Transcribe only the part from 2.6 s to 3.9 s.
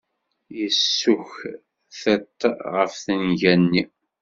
ɣef tenga-nni.